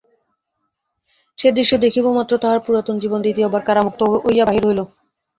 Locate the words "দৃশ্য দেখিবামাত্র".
1.51-2.33